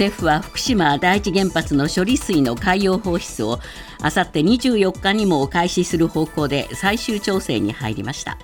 [0.00, 3.58] 政府は福島第一原発の処理水の海洋放出を
[4.00, 8.38] あさって24日にも開始する方向で最終調整に入りました。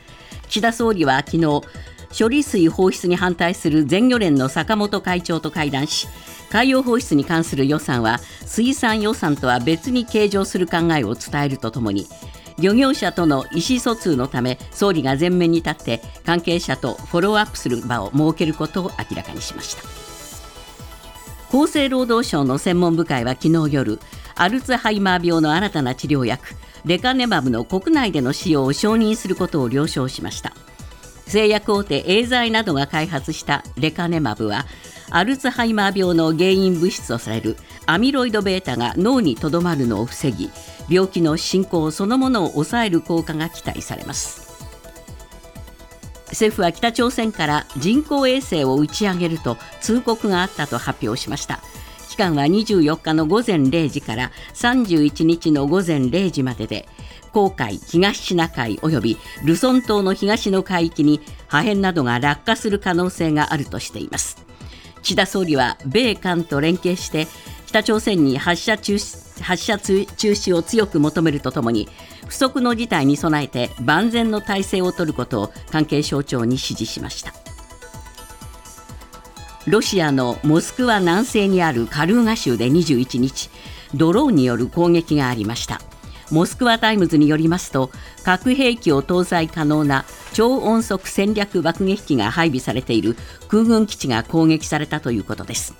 [0.48, 1.62] 岸田総理は昨日
[2.16, 6.09] 処理水放出に反対する全漁連の坂本会長と会談し
[6.50, 12.07] 海洋放出に関する予算は水産予算とは別に計上する考えを伝えるとともに
[12.59, 20.15] 漁業者との意思疎通のため総理が前面に立って関係者とフォローアップする場を設けることを明らかにしました。
[21.49, 24.00] 厚生労働省の専門部会は昨日夜
[24.35, 26.54] アルツハイマー病の新たな治療薬
[26.85, 30.53] レカネマブの国内での使用を承認することを了承しました。
[31.27, 34.64] 製薬大手エーザイなどが開発したレカネマブは
[35.11, 37.56] アルツハイマー病の原因物質とされる
[37.87, 40.51] アミロイド β が脳にとどまるのを防ぎ
[40.89, 44.45] 病気の進行そのものを抑える効果が期待されます。
[46.28, 51.61] 政府は北朝鮮から人工衛星を打ち上げると通告があったと発表しました。
[52.09, 56.89] 期間は24日の午前0時から31日の午前0時までで
[57.34, 64.39] 黄海東シナ海及びルソン島の東の海域に破片などが落下する可能性があるとしています。
[65.03, 67.29] 岸田総理は米韓と連携して
[67.67, 71.89] 北朝鮮に発射中止発射中止を強く求めるとともに
[72.27, 77.34] 不測の事態に備えて万全の体制を取ることを関係省庁に指示しました。
[79.67, 83.50] ロシアのモスクワ南西にあるカルーガ州で21日
[83.95, 85.80] ドローンによる攻撃がありました。
[86.30, 87.91] モスクワタイムズによりますと
[88.25, 93.17] 核兵器を搭載可能な超音速戦略爆撃機が配備されている
[93.48, 95.75] 空軍基地が攻撃されたということです。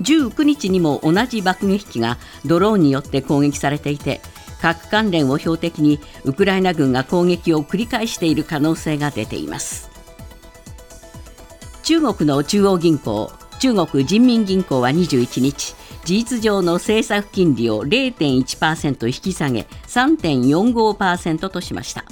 [0.00, 4.20] 19日にも同じ爆撃機がドローンによって攻撃されていて
[4.60, 9.90] 核関連を標的にウクライナ軍が攻撃を繰り返している可能性が出ています。
[11.82, 22.04] 中国の中央銀行中国人民銀行は21日事実上の政策金利を0.1%引き下げ3.45%としました。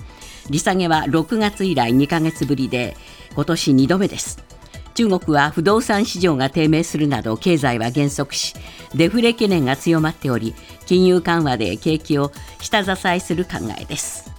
[0.50, 2.96] 利下げは6月以来2ヶ月ぶりで
[3.34, 4.51] 今年2度目です。
[4.94, 8.54] 中国は不動産市場が低迷するなど経済は減速し
[8.94, 10.54] デフレ懸念が強まっており
[10.86, 14.30] 金融緩和で景気を下支えする考えです。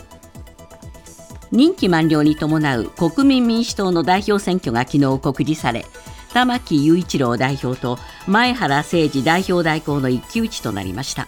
[1.51, 5.85] 任期満了に伴う国民民主党の代表選挙が昨日告示され
[6.33, 11.27] 玉木雄一郎代表と前原誠二代表代行の一騎打ちとなりました。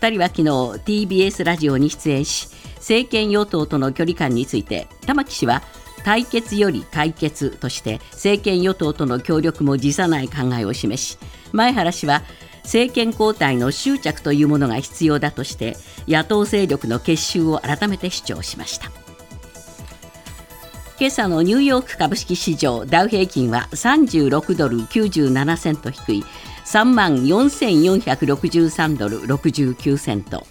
[0.00, 5.62] 2人は昨日 TBS ラジオに出演し政権与党との距離感について玉木氏は
[6.04, 11.18] 対決より解決として政権与党との協力も辞さない考えを示し
[11.52, 12.22] 前原氏は
[12.62, 15.76] 政権交代の執着というものが必要だとして
[16.06, 18.90] 野党勢力の結集を改めて主張しました。
[20.96, 26.24] 今朝のニューヨーク株式市場ダウ平均は36ドル97セント低い
[26.64, 30.46] 3万4463ドル69セント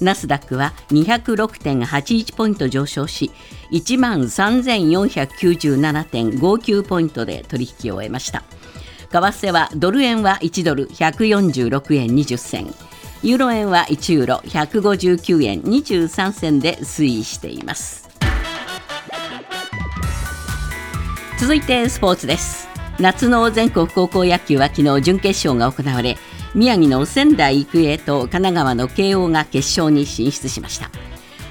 [0.00, 3.30] ナスダックは206.81ポイント上昇し
[3.72, 8.42] 1万3497.59ポイントで取引を終えました。
[9.10, 12.74] 為替はドル円は1ドル146円20銭
[13.22, 18.08] ユーロ円は1ユーロ159円23銭で推移しています。
[21.38, 22.68] 続いてスポーツです。
[22.98, 26.18] 夏の全国高校野球は昨日準決勝が行われ
[26.54, 30.90] 宮城の仙台育英と神奈川の慶応が決勝に進出しました。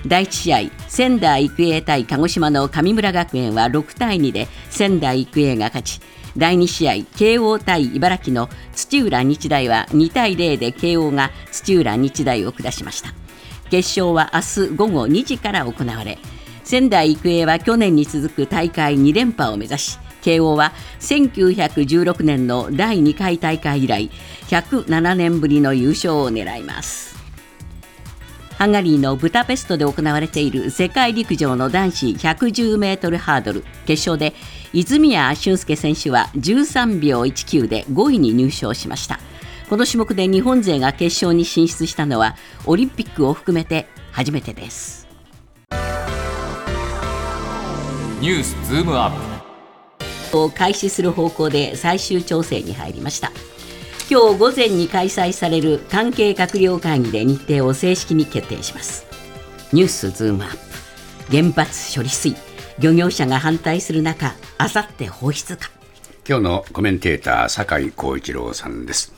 [0.05, 6.01] 第1試合仙台育英対鹿児島の神村学園は6対2で仙台育英が勝ち。
[6.37, 13.13] 第2試合慶応対茨城の土浦日大は2対0で慶応が土浦日大を下しました。
[13.69, 16.17] 決勝は明日午後2時から行われ
[16.63, 24.09] 仙台育英は去年に続く大会2連覇を目指し慶応は1916年の第2回大会以来
[24.47, 27.09] 107年ぶりの優勝を狙います。
[28.57, 34.35] ハンガリーのブダペストで行われている世界陸上の男子110メートルハードル決勝で
[34.73, 39.19] 泉谷俊介選手は13秒19で5位に入賞しました。
[39.69, 45.07] この種目で日本勢が決勝に進出したのはオリンピックを含めて初めてです。
[48.19, 49.28] ニュースズームアップ。
[50.37, 53.31] を開始する方向で最終調整に入りました。
[54.09, 59.05] 今日午前に開催される関係閣僚会議で日程を正式に決定します。
[59.71, 60.57] ニュースズームアップ。
[61.31, 62.35] 原発処理水。
[62.79, 65.69] 漁業者が反対する中あさって放出か。
[66.27, 69.13] 今日のコメンテーター酒井光一郎さんです。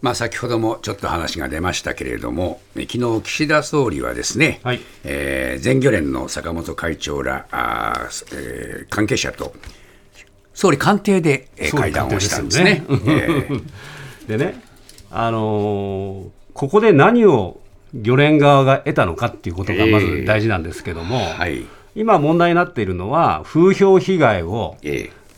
[0.00, 9.54] まあ、先ほどもちょっと話が出ましたけれども、昨日岸田総理はですね、はい、えー、全漁連の坂本会長らあ、えー、関係者と
[10.54, 12.84] 総理官邸で会談をしたんですね。
[14.28, 14.62] でね、
[15.10, 17.60] あのー、ここで何を
[17.94, 24.76] 漁連側が得たのかっていうことがまず大事なんですけども、えーはい、今問題になっているのは風評被害を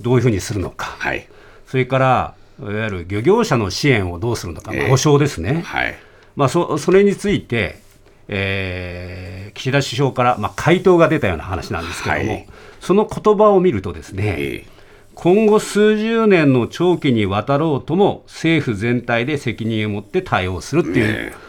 [0.01, 1.27] どういうふうにするのか、はい、
[1.67, 5.95] それからいわゆる漁業者の支援をどうするのか、まあ、保証ですね、はい、
[6.37, 7.81] まあ、そそれについて、
[8.29, 12.47] えー、岸田首相から、まあ、回答が出たような話なんですけども、はい、
[12.81, 14.74] その言葉を見るとですね、えー、
[15.15, 21.31] 今後数十年の長期にわたろうとも政府全体で責任を持って対応するっていう。
[21.31, 21.45] ね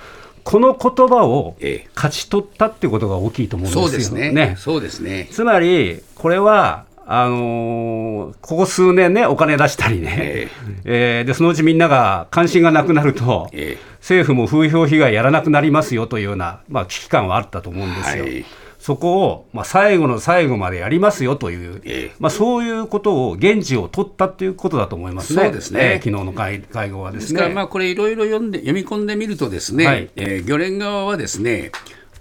[0.46, 1.58] この言葉を
[1.96, 4.56] 勝ち取ったってことが大きいと思うんですよ、そうですね。
[4.60, 5.28] そうですね。
[5.32, 18.24] つまり、これはあのー、ここ数年ね、お金出したりね、えー、えー、でそのうちみんなが関心がなくなると、えー、政府も風評被害やらなくなりますよというような、まあ、危機感はあったと思うんですよ。
[18.24, 18.46] はい
[18.86, 27.28] そこを、まあ、最後の最後までやりますよという、えまあ、そういうことを、現地を取ったということだと思いますね、そうですね、えー、昨日の会会合はですね。
[27.30, 31.72] ですから、まあ、これ、いろいろ読んで読み込んでみると、ですね、はい、えー、漁連側はですね、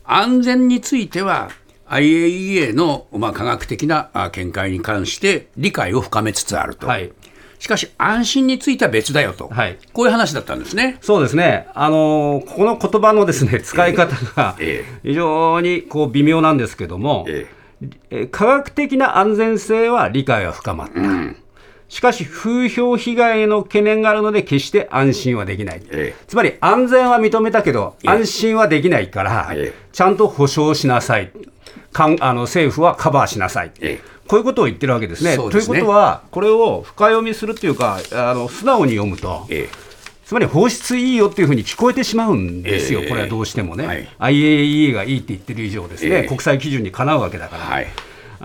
[0.04, 1.50] 安全については、
[1.90, 6.86] IAEA の、まあ、科学的な見解に関して理解を深めつつあると。
[6.86, 7.12] はい
[7.64, 10.98] しかし、安心については別だよと、はい、こういう話だったんですね。
[11.00, 14.54] そうですね、あのー、ここの言葉のです、ね、 使い方が
[15.02, 17.48] 非常にこう微妙なんですけども、え
[18.10, 18.26] え。
[18.26, 21.00] 科学的な安全性は理解は深まった。
[21.00, 21.36] うん。
[21.88, 31.32] しかし、風評被害への懸念があるので、決して安心はできない、ええ、つまり安全は認めたけど、安心はできないから、え、ちゃんと保証しなさい、
[31.94, 33.72] かんあの政府はカバーしなさい。
[34.26, 35.34] こういうことを言ってるわけですね。
[35.34, 35.50] すね。
[35.50, 39.84] ということは、これを深読みするっていうか、あの素直に読むと、ええ、
[40.24, 47.64] つまり放出いいよっていうふうに聞こえてしまうんですよ、え、これはどうしてもね、はい、IAEA がいいって言ってる以上ですね、国際基準にかなうわけだから。
[47.64, 47.86] はい。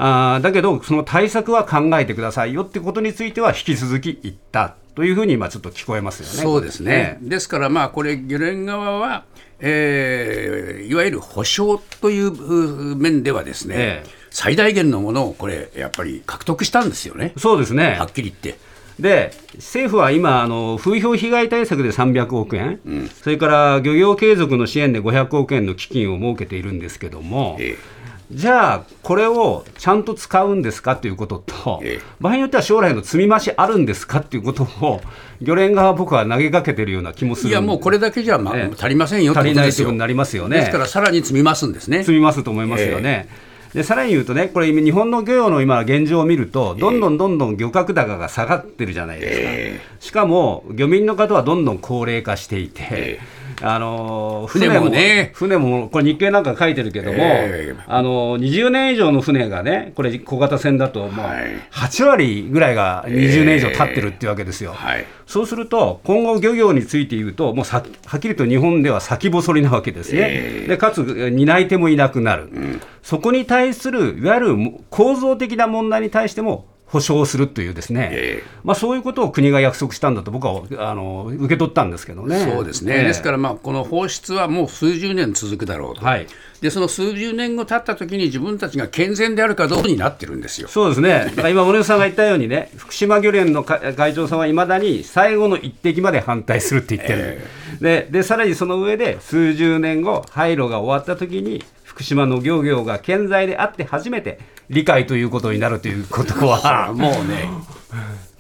[0.02, 6.34] あだけど、その対策は考えてくださいよってことについては、引き続き言ったというふうに今、ちょっと聞こえますよね。
[6.42, 9.26] そうですね、ねですから、まあ、これ、漁連側は、
[9.60, 17.34] えー、いわゆる保証という面ではですね、ええ、最大限のものをこれ、やっぱり獲得したんですよね。
[17.38, 18.60] そうですねはっきり言って。
[19.00, 28.00] で政府は今あの、風評被害対策で300億円、うん、それから漁業継続の支援で500億円の基金を設けているんですけども、ええ
[28.32, 35.02] じゃあ、これをちゃんと使うんですかということと、ええ、場合によっては将来の積み増しあるんですかということを、
[35.42, 40.60] 漁連側は僕は投げかけてるような気もするいや、もうこれだけじゃ、まあ、え、足りませんよ足りないということになりますよね。
[40.60, 42.04] ですから、さらに積みますんですね。
[42.04, 43.28] 積みますと思いますよね。
[43.74, 53.20] でさらに言うとね、これ、日本の漁業の今、現状を見ると、どんどんどんどん漁獲高が下がってるじゃないですか、しかも漁民の方はどんどん高齢化していて、
[53.62, 61.26] あの船もね、船も、これ、日経なんか書いてるけども、えー、あの20年以上の船がね、これ、小型船だと、もう
[61.72, 64.72] 8割ぐらいが20年以上経ってるっていうわけですよ。
[64.76, 74.56] えーはい、そうすると、今後、漁業について言うと、もうさはっきりと日本では先細りなわけですね、えー、でかつ担い手もいなくなる、うん、そこに対するいわゆる
[74.90, 82.40] 構造的な問題に対しても、保証するというですね、えー、まあ、そういうことを国が約束したんだと僕はあの受け取ったんですけどね。
[82.40, 86.28] そうですね、えー、ですから、まあ、この放出はもう数十年続くだろうと、はい、
[86.62, 90.68] でその数十年後経った時に自分たちが健全であるかどうかになってるんですよ。
[90.68, 101.64] そうですね、だから今、森さんが言ったようにね、 福島漁連の会長さんはいまだに最後の一滴まで反対するって言ってる、えー、ででさらにその上で、数十年後、廃炉が終わった時に、
[102.00, 104.40] 福島の漁業が健在であって初めて
[104.70, 106.94] 理解ということになるということは。
[106.94, 107.50] もうね。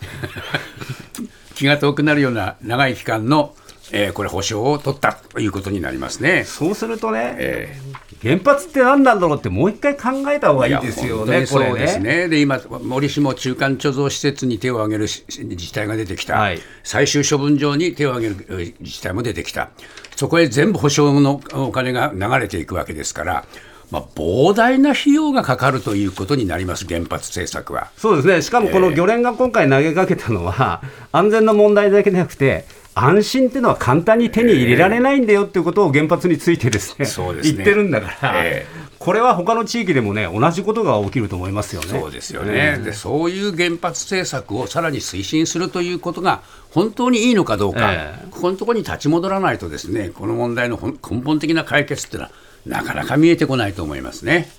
[1.55, 3.53] 気が遠くなるような長い期間の、
[3.91, 6.45] えー、これ保証を取ったということになりますね。
[6.45, 12.27] そうするとね、えー、原発って何なんだろうってもう一回考えた方がいいですよね、そうですね。
[12.27, 19.69] で今森氏も中間貯蔵施設に手を挙げる自治体が出てきた、はい、最終処分場に手を挙げる自治体も出てきた。
[20.15, 23.45] そこへ全部保証のお金が流れていくわけですから。
[23.91, 27.89] まあ、膨大な費用がかかるということになります、原発政策は。
[27.97, 32.65] そうですね、しかもこの漁連が今回投げかけたのは、えー、安全の問題だけでなくて、
[32.96, 37.41] 安心っていうのは簡単に手に入れられないんだよっていうことを原発についてですね、えー、ね。
[37.43, 41.88] 言ってるんだから、えー、これは他の地域でもね、同じことが起きると思いますよね。
[41.88, 46.41] そうですよね、でそういう原発政策をさらに推進するということが、
[46.72, 52.31] 本当にいいのかどうか、えー、ここのところに立ち戻らないと、ですねこの問題の根本的な解決っていうのは、
[52.65, 54.50] なかなか見えてこないと思いますね。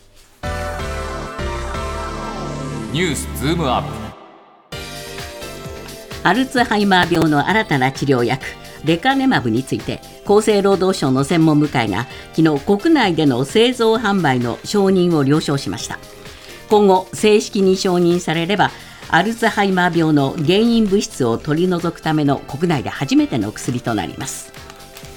[2.93, 4.00] ニュースズームアップ
[6.23, 8.45] アルツハイマー病の新たな治療薬
[8.85, 15.99] レカネマブについて厚生労働省の専門部会が昨日国内での製造販売の承認を了承しました。
[16.69, 18.71] 今後正式に承認されれば
[19.09, 24.53] アルツハイマー病の原因物質を取り除くための国内で初めての薬となります。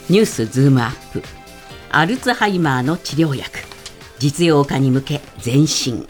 [0.09, 1.21] ニュースズームアップ。
[1.91, 3.59] アルツハイマーの治療薬。
[4.17, 6.07] 実用化に向け前進。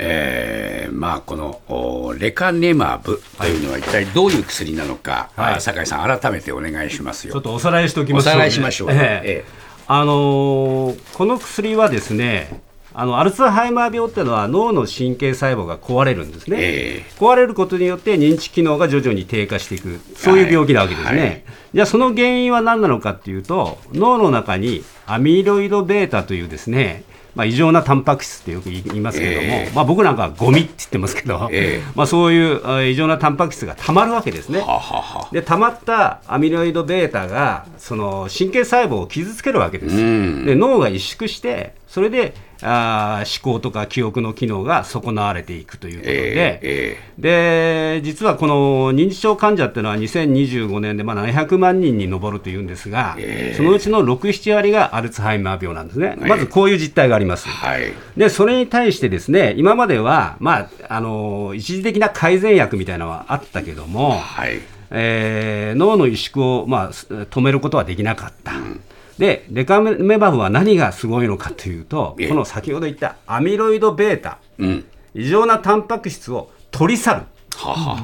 [0.00, 7.32] えー、まあこのレカネマブというのは一体どういう薬なのか、はい、酒井さん改めてお願いしますよ。
[7.32, 12.62] ちょっとおさらいしておきましょう、ね、おさらいしましょう、えー、えー、あのー、この薬はですね
[12.94, 21.20] あのアルツハイマー病っていうのは脳の神経細胞が壊れるんですね、えー、壊れることによって認知機能が徐々に低下していくそういう病気なわけですね、はい。
[21.20, 27.04] はい、じゃあその原因は何なのかっていうと脳の中にアミロイド β というですね
[27.34, 34.60] まあ、異常なタンパク質ってよく言いますけども、えー、まあ、僕なんかはゴミって言ってますけど、えー、まあ、そういう異常なタンパク質がたまるわけですね。
[34.60, 39.96] はははでたまったアミロイド β がその神経細胞を傷つけるわけです。
[40.44, 46.12] で脳が萎縮してそれであ思考とか記憶の機能が損なわれていくということで。
[46.12, 57.48] えーえー、で実はこの認知症患者っていうのは2025年でまあ700万人に上るというんですが、えー、そのうちの6、7割がアルツハイマー病なんですね、まずこういう実態があります。
[57.48, 64.60] はい、でそれに対してですね今までは、まあ、あの一時的な改善薬みたいなのはあったけども、はい。
[64.90, 68.56] えー、脳の萎縮を、まあ、止めることはできなかった。
[68.56, 68.80] うん
[69.18, 74.84] でレカメバブは何がすごいのかというとこの先ほど言ったアミロイド β、うん、
[75.14, 77.22] 異常なタンパク質を取り去る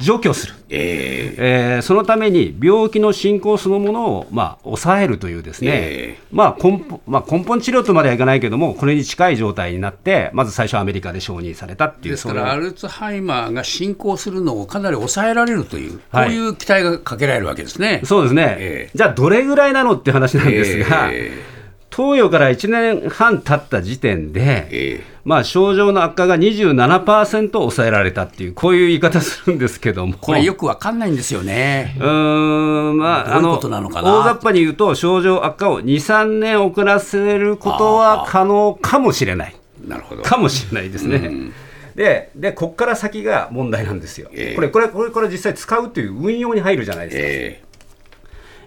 [0.01, 18.01] 除去する、えー、えー、そのために病気の進行そのものを、まあ、抑えるというですね、えー、まあ根本まあ、根本治療とまではいかないけどもこれに近い状態になってまず最初アメリカで承認されたっていうですからアルツハイマーが進行するのをかなり抑えられるという、こういう期待がかけられるわけですね。
[18.03, 21.54] そうですね、えー、じゃあどれぐらいなのって話なんですが、えー
[21.95, 31.95] 投与から1年半経った時点で、えー、まあ、症状の悪化が27%抑えられたっていう、こういう言い方するんですけども、これ、よくわかんないんですよね。
[32.01, 39.55] うん、まあ、あの大雑把に言うと、症状悪化を2、3年遅らせることは可能かもしれない。
[39.87, 40.23] なるほど。
[40.23, 41.15] かもしれないですね。
[41.15, 41.53] うん。
[41.95, 47.23] ででここから先が問題なんですよ、えー、これこれこれから実際使うという運用に入るじゃないですか、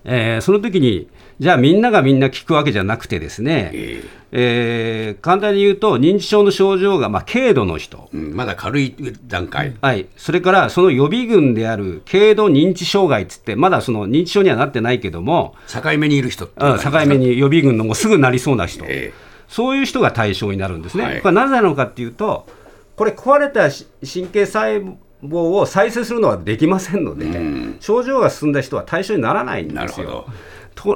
[0.09, 1.09] えー、えー、その時に
[1.41, 8.95] じゃあみんながみんな聞くわけじゃなくてですね、えー、えー、簡単に言うと認知症の症状がまあ軽度の人、うん、まだ軽い
[9.27, 22.47] 段階、はい、それからその予備軍である軽度認知障害っつってまだその認知症にはなってないけども境目にいる人うん、境目に予備軍のもうすぐなりそうな人、えー、そういう人が対象になるんですね、はい、これなぜなのかっていうと
[22.97, 24.81] これ壊れた神経細
[25.23, 30.27] 胞を再生するのはできませんので、うん、症状が進んだ人は対象にならないんですよ。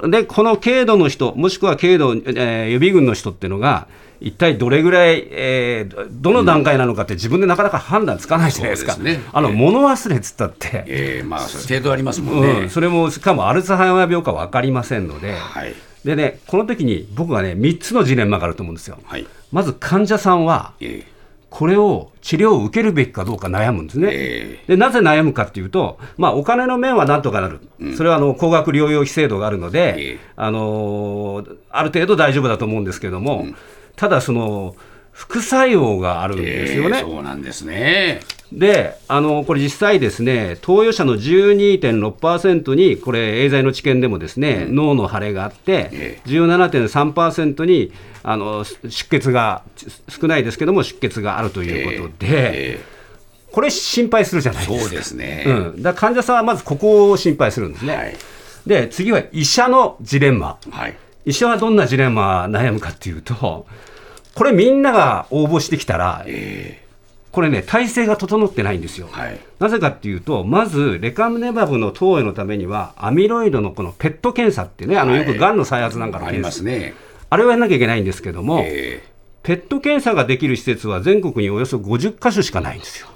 [0.08, 3.88] でこの軽度の人、もしくは軽度、えー、予備軍の人っていうのが、
[4.22, 15.74] 一体どれぐらい、えー、どの段階なのかって自分でなかなか判断つかないじゃないですか、うん、ね、あの、えー、物忘れっつったって、えーまあ、程度ありますもんね、うん、それもしかもアルツハイマー病か分かりませんので、はい、
[16.04, 18.98] でね、この時に僕はね、3つのジレンマがあると思うんですよ。
[19.04, 21.11] はい、まず患者さんは、えー
[21.52, 24.08] これを治療を受けるべきかどうか悩むんですね。
[24.10, 33.56] えー、でなぜ悩むかっていうと、まあ、お金の面はなんとかなる、うん、それはあの高額療養費制度があるので、えー、あのある程度大丈夫だと思うんですけども、うん、
[33.96, 34.74] ただその、
[35.10, 37.00] 副作用があるんですよね。
[37.00, 38.20] えー、そうなんですね
[38.58, 47.92] であのこれ実際ですね投与者の12.6%にこれエーザイの治験でもですね、うん、脳の腫れがあって、えー、17.3%に
[48.22, 49.62] あの出血が
[50.08, 54.84] 少ないですけども出血があるということで、えー、これ心配するじゃないですか。
[54.84, 57.96] そうですね、うん、だ患者さんはまずここを心配するんですね。
[57.96, 58.16] はい、
[58.66, 63.66] で次は医者のジレンマ、はい、医者はどんなジレンマ悩むかっていうと
[64.34, 66.81] これみんなが応募してきたら、えー
[67.32, 69.08] これね、体制が整ってないんですよ。
[69.10, 76.94] はい、なぜかっていうと、まず、レカムネバブの投与のためには、アミロイドのこのペット検査ってね、あのよくがんの再発なんかの、ありますね。
[77.30, 83.08] あれはやんなきゃいけないんですけども、えー、ペット検査ができる施設は全国におよそ50か所しかないんですよ。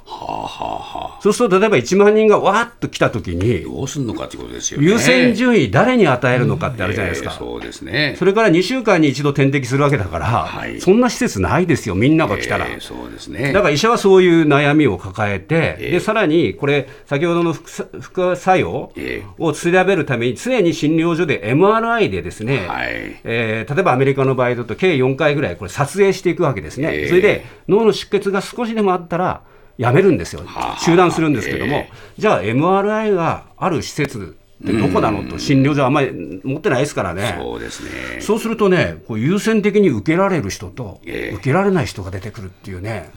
[1.20, 8.14] そうすると例えば1万人がわーっと来たときにどうすんのかってことですよ、ね、優先順位誰に与えるのかってあるじゃないですか、えー、そうですね。
[8.18, 18.92] それから2週間に一度点滴するわけだから、はい、そんな施設ないですよみんなが来たら、えー、そうですね、だから医者はそういう悩みを抱えて、えー、でさらにこれ先ほどの副作用
[19.38, 29.42] を調べるために常に診療所で MRI でですね、はい、えー、例えばアメリカの場合だと計4回ぐらいこれ撮影していくわけですね、それで脳の出血が少しでもあったら
[29.78, 30.42] やめるんですよ、
[30.85, 38.21] 中断するんですけども、えー、じゃあ、MRI がある施設ってどこなのと、診療所あんまり持ってないですからね、そうですね。
[38.21, 43.11] そうするとね、こう優先的に受けられる人と、受けられない人が出てくるっていうね。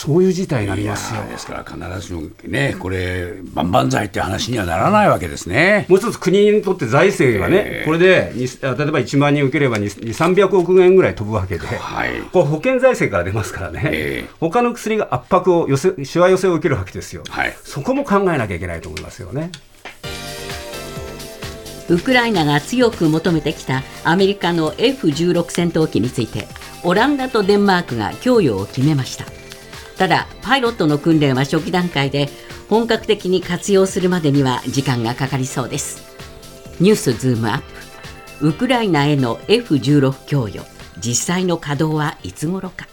[0.00, 1.22] そういう事態になりますよ。
[1.24, 5.84] ですから必ずしもね、これ、万々歳って話にはならないわけですね。
[5.90, 19.50] もう一つ、国にとって財政がね、えー、これで例えば1万人受ければ300億円ぐらい飛ぶわけで、はい、これ保険財政から出ますからね、えー、他の薬が圧迫を寄せ、しわ寄せを受けるわけですよ、はい、そこも考えなきゃいけないと思いますよね。
[21.90, 26.46] ウクライナが強く求めてきたアメリカの F16 戦闘機について
[26.84, 29.39] オランダとデンマークが供与を決めました
[30.00, 32.30] ただパイロットの訓練は初期段階で
[32.70, 36.16] 本格的に活用するまでには時間がかかりそうです。
[36.80, 37.62] ニュースズームアッ
[38.40, 38.48] プ。
[38.48, 40.64] ウクライナへの F16 供与
[40.96, 42.88] 実際の稼働はいつ頃か。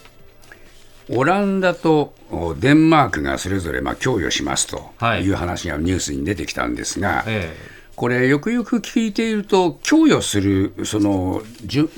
[1.08, 2.12] オランダと
[2.60, 5.30] デンマークがそれぞれまあ供与しますとい。
[5.30, 7.56] う話がニュースに出てきたんですが、はいええ。
[7.96, 11.88] これ、よくよく聞いていると、供与するその時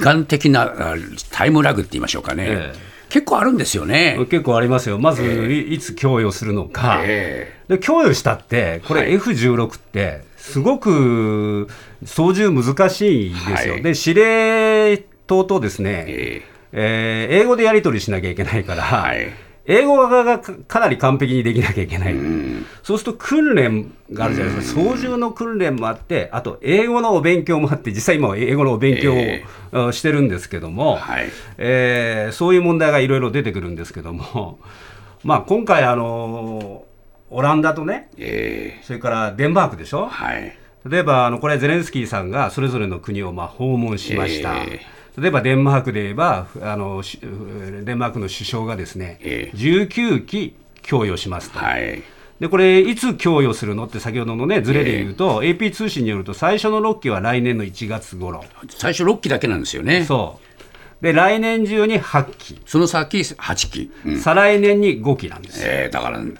[0.00, 0.96] 間的な
[1.30, 2.46] タイムラグって言いましょうかね。
[2.48, 4.16] えー結構あるんですよね。
[4.28, 11.68] 結構ありますよ、まず、えー、いつ供与するのか、えー、で供与したって、これ、F16 って、すごく
[12.04, 16.42] 操縦難しいですよ、はい、で司令塔とですね、えー
[16.72, 19.32] えー、英語でやり取りしなきゃいけないから、はい
[19.66, 29.14] 英語がかなり完璧にできなきゃいけない、うん、そうすると訓練があるじゃないですか、操縦の訓練もあって、あと英語のお勉強もあって、実際今、英語のお勉強
[29.72, 34.58] をしてるんですけども、えーえー、そういう問題がいろいろ出てくるんですけども、
[35.24, 36.84] まあ、今回、あの
[37.30, 40.06] オランダとね、えー、それからデンマークでしょ？
[40.06, 40.56] はい。
[40.86, 44.80] 例えばあのこれゼレンスキーさんがそれぞれの国をまあ訪問しました、えー
[45.16, 47.02] 例えばデンマークで言えばあの
[47.84, 51.58] デンマークの首相がですね、えー、19機供与しますと。
[51.58, 52.02] はい。
[52.40, 58.44] でこれ、いつ供与するのって先ほどのね、ずれで言うと、えー、AP 通信によると、最初の6機は来年の1月頃。
[58.68, 60.04] 最初6機だけなんですよね。
[60.04, 60.54] そう。
[61.04, 66.34] で来年中に8機、その先8機、うん、再来年に5機なんです、えー、だから2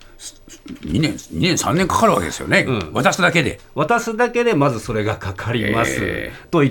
[0.84, 3.60] 年、2年、3年かかるわけですよね、うん、渡すだけで。
[3.74, 6.64] 渡すだけで、まずそれがかかります、えー、と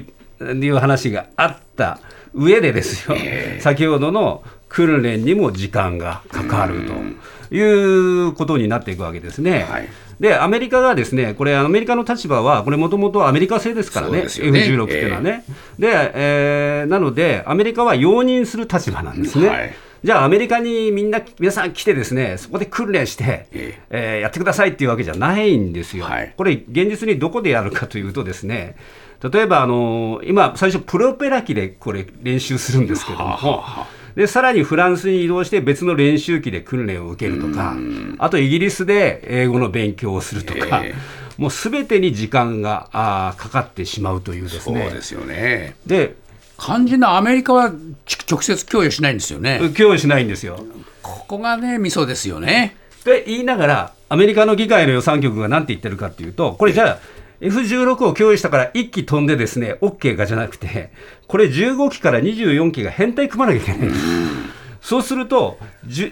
[0.52, 2.00] いう話があった
[2.34, 3.18] 上でですよ、
[3.60, 6.86] 先ほどの訓練にも時間がかかる
[7.50, 9.66] ということになっていくわけですね。
[9.70, 15.44] はいで、アメリカがですね、これ、アメリカの立場は、これ、もともとアメリカ製ですからね、ね F16 っていうのはね。
[15.48, 19.48] えー、で、えー、なので、アメリカは容認する立場なんですね。
[19.50, 26.04] はいじゃあ、アメリカにみんな、皆さん来て、ですねそこで訓練して、ええー、やってくださいっていうわけじゃないんですよ。
[26.04, 28.76] はい、これ、現実にどこでやるかというと、ですね
[29.32, 33.64] 例えば、あの今、最初、プロペラ機でこれ、練習するんですけども。
[34.16, 37.76] でさらにフランスに移動して別の練習機で訓練を受けるとか、
[38.20, 44.84] あとイギリスで英語の勉強をするとか、えー、もうすべてに時間があかかってしまうというですね。
[44.84, 46.16] そうですよねで
[46.60, 47.72] 肝心なアメリカは
[48.30, 49.60] 直接供与しないんですよね。
[49.76, 50.64] 供与しないんですよ。
[51.02, 52.78] ここがね、ミソですよね。
[53.04, 57.00] で言いながら、アメリカの議会の予算局が何て言ってるかっていうと、これじゃあ、
[57.44, 60.92] F16 を供与したから1機飛んでですね、OK がじゃなくて、
[61.28, 63.96] これ15機から24機が変態組まなきゃいけない。
[64.82, 66.12] そうすると、例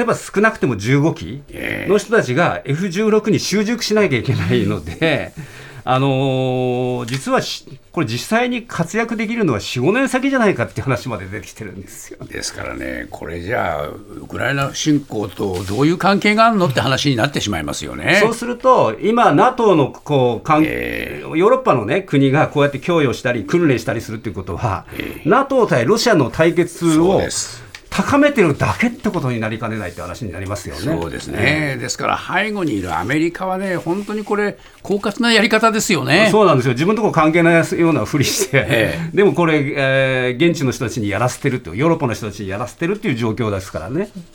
[0.00, 1.42] えば少なくても15機
[1.88, 5.32] の人たちが F16 に習熟しなきゃいけないので、
[5.84, 7.40] あのー、実は
[7.92, 18.20] これ、実際に活躍できるのは4、5年先じゃないかって話まで出てきてるんですよですからね、これじゃあ、ウクライナ侵攻とどういう関係があるのって話になってしまいますよね。
[18.22, 27.20] そうすると、今、NATO のこう関、えー、ヨーロッパの、ね、国がこうやって供与したり、訓練したりするということは、えー、NATO 対ロシアの対決を。
[27.90, 30.80] 高めてるだけってことになりかねないって話になりますよね。
[30.80, 36.28] そうですね、ですから背後にいるアメリカはね、本当にこれ、狡猾なやり方ですよね。
[36.30, 44.08] そうなんですよ、自分のところ関係ないようなふりして、ええ、でもこれ、えー、現地の人たちにやらせてるって、ヨーロッパの人たちにやらせてるっていう状況ですからね。